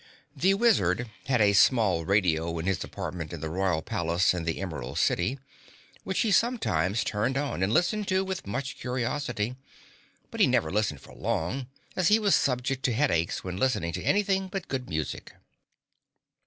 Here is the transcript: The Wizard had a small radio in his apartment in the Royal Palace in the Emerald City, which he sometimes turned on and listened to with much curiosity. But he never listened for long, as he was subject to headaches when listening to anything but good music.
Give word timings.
The 0.35 0.55
Wizard 0.55 1.11
had 1.27 1.41
a 1.41 1.53
small 1.53 2.05
radio 2.05 2.57
in 2.57 2.65
his 2.65 2.83
apartment 2.83 3.31
in 3.33 3.39
the 3.39 3.51
Royal 3.51 3.83
Palace 3.83 4.33
in 4.33 4.45
the 4.45 4.59
Emerald 4.59 4.97
City, 4.97 5.37
which 6.03 6.21
he 6.21 6.31
sometimes 6.31 7.03
turned 7.03 7.37
on 7.37 7.61
and 7.61 7.71
listened 7.71 8.07
to 8.07 8.23
with 8.25 8.47
much 8.47 8.77
curiosity. 8.79 9.57
But 10.31 10.39
he 10.39 10.47
never 10.47 10.71
listened 10.71 11.01
for 11.01 11.13
long, 11.13 11.67
as 11.95 12.07
he 12.07 12.17
was 12.17 12.33
subject 12.33 12.81
to 12.85 12.93
headaches 12.93 13.43
when 13.43 13.57
listening 13.57 13.93
to 13.93 14.01
anything 14.03 14.47
but 14.47 14.67
good 14.67 14.89
music. 14.89 15.33